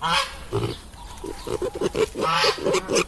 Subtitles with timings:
[0.00, 0.16] Ah.
[2.22, 3.07] Ah.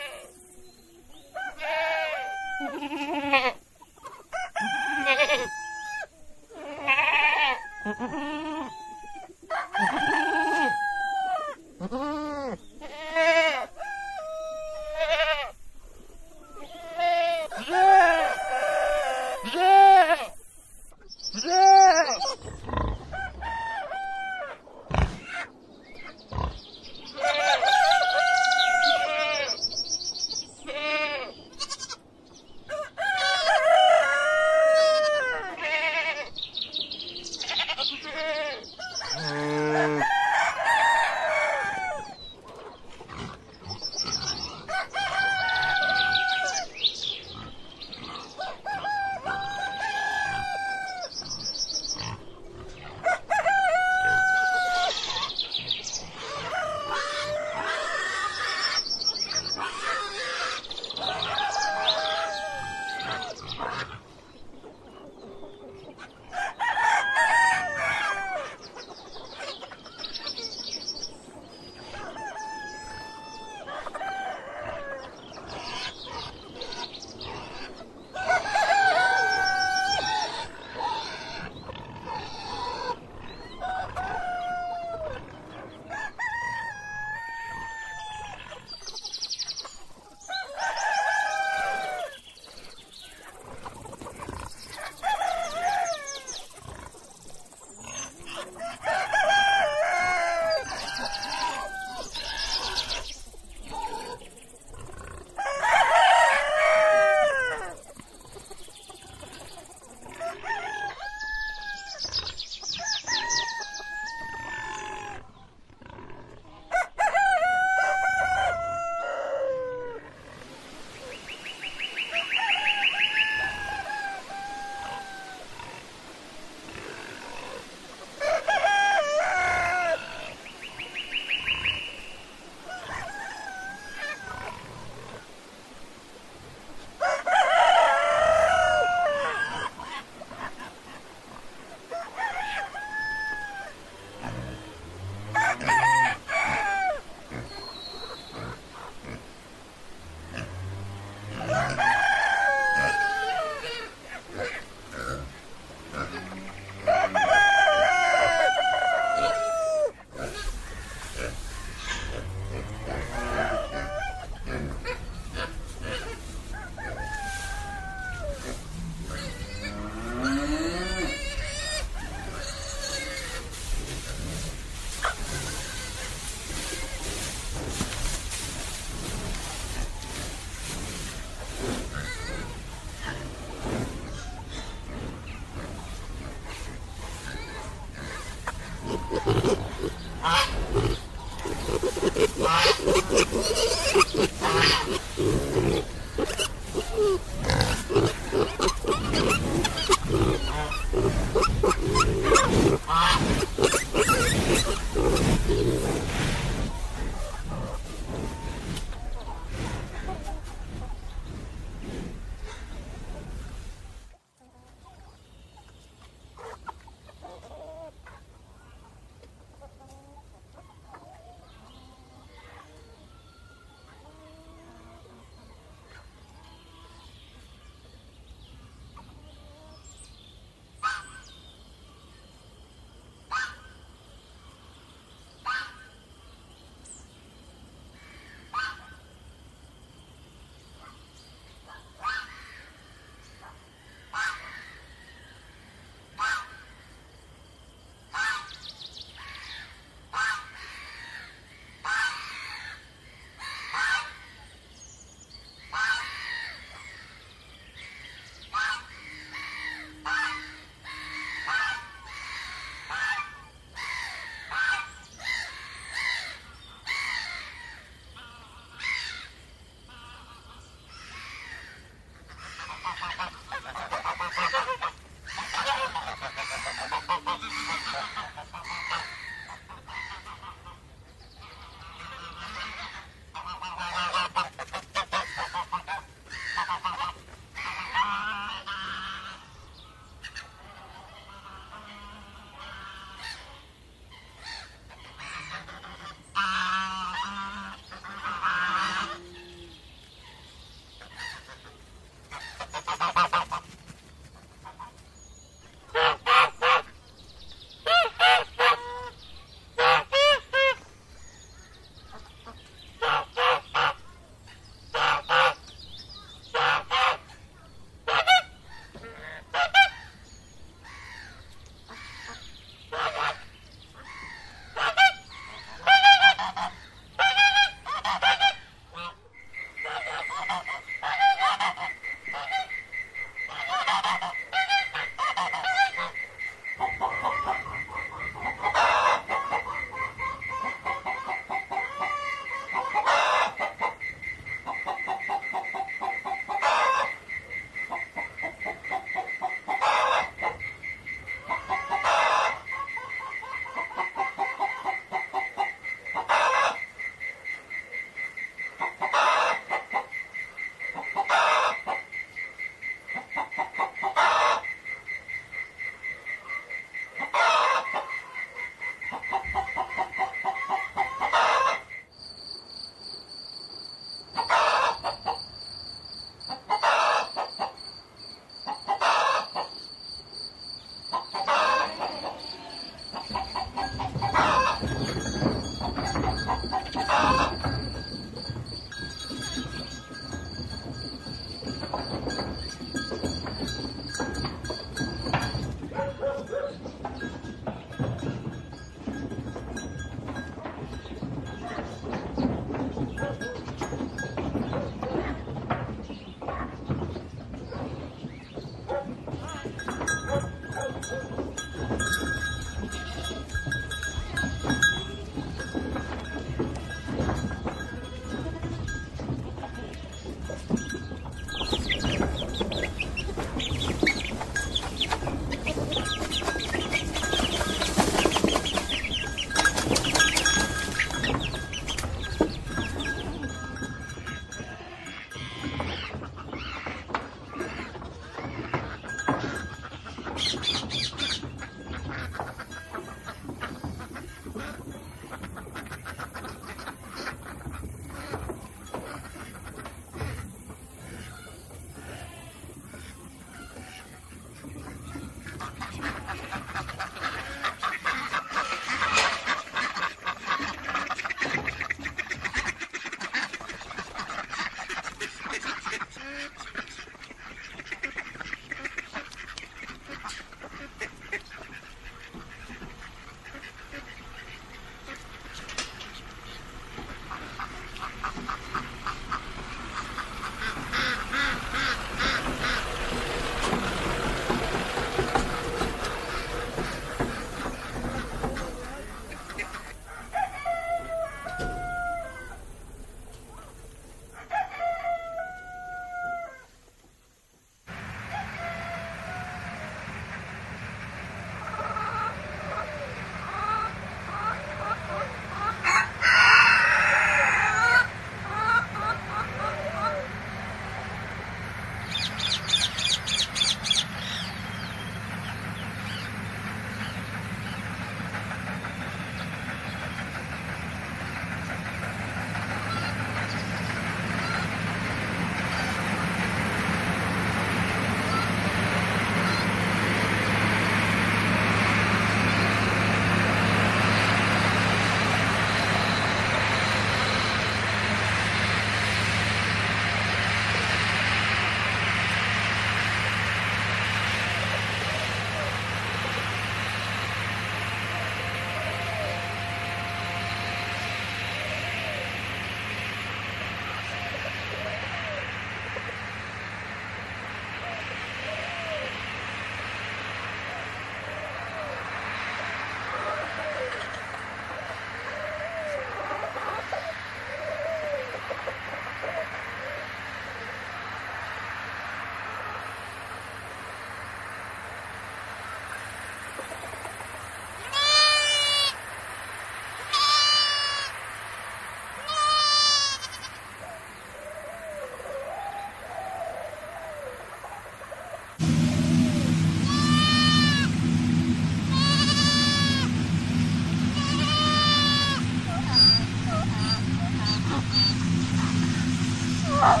[599.82, 600.00] あ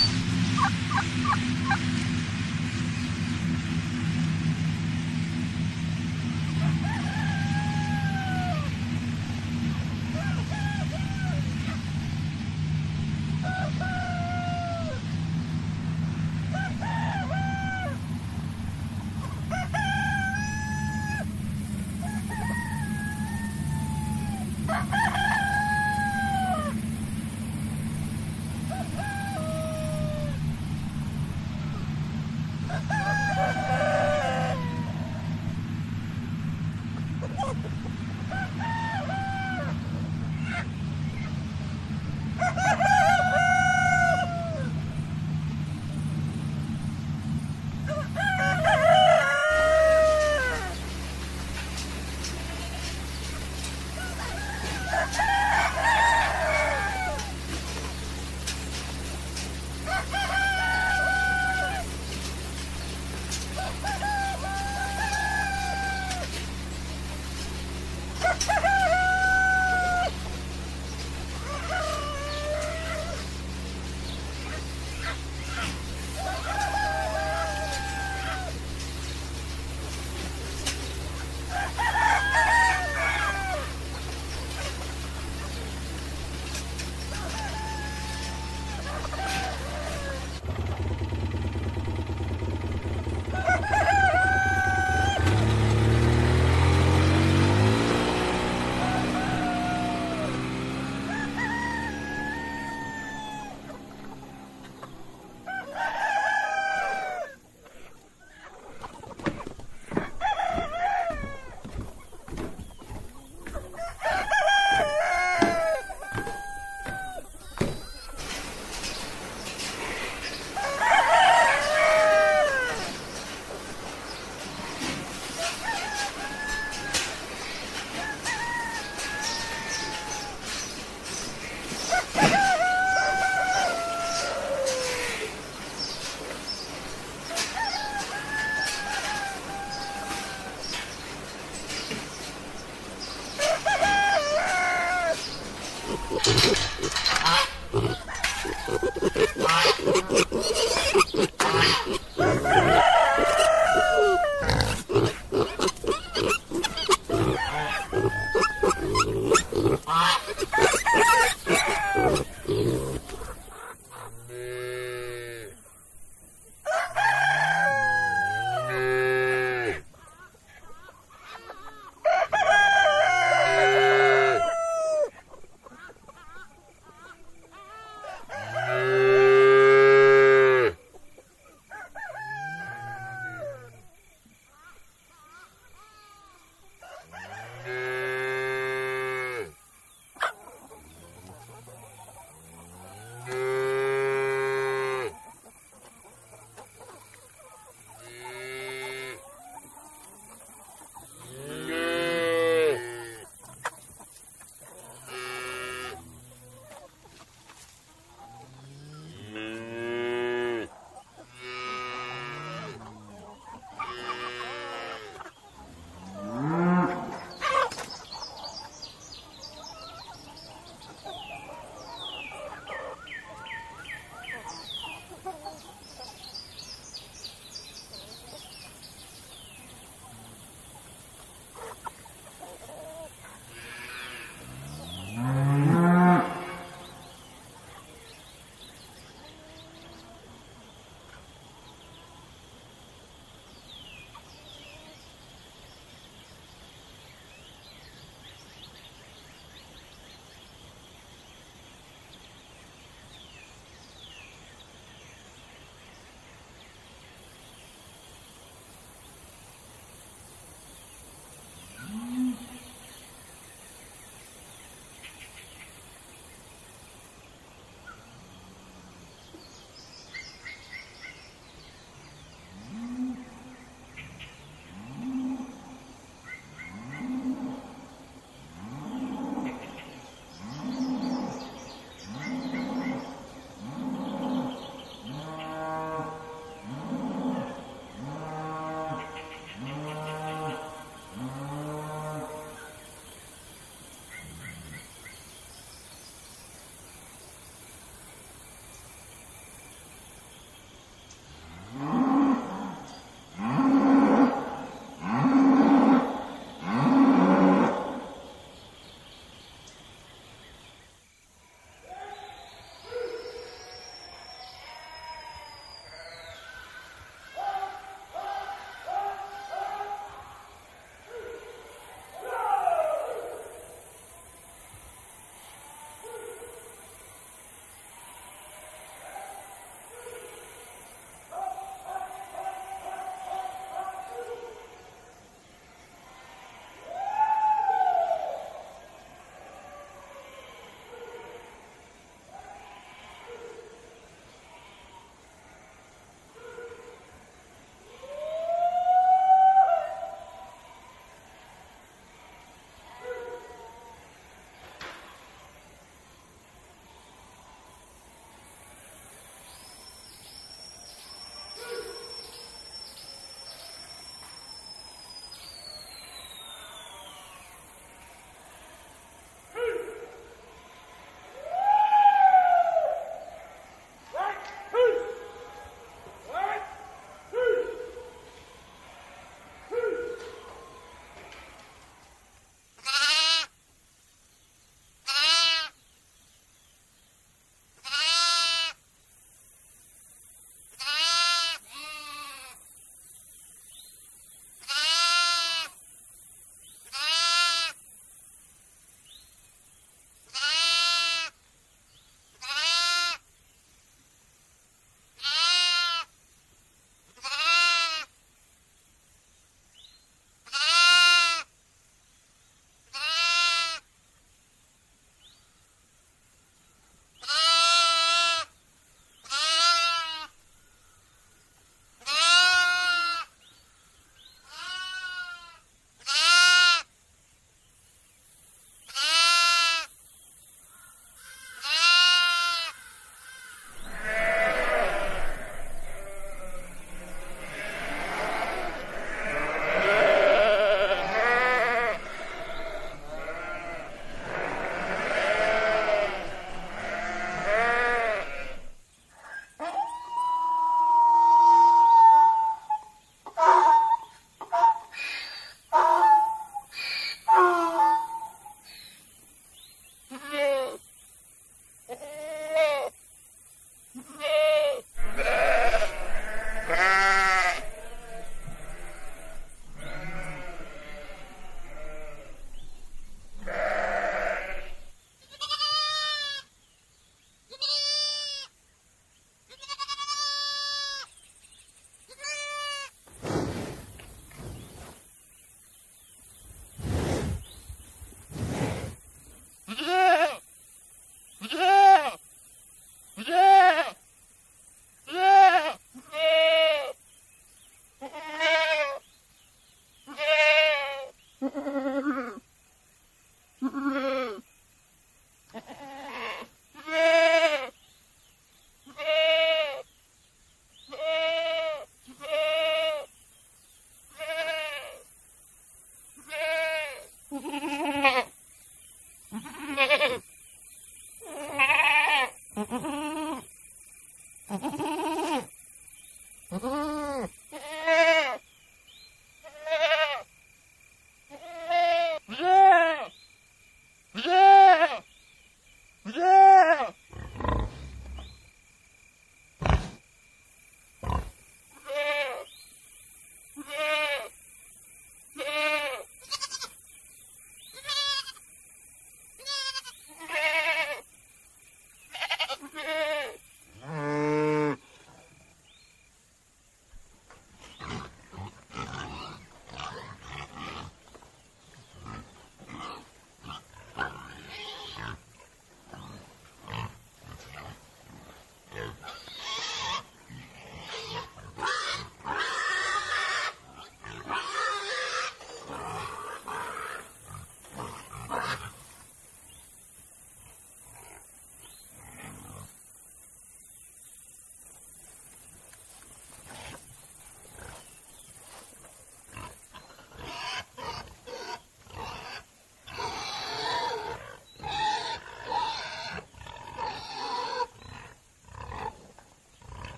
[0.00, 0.03] っ!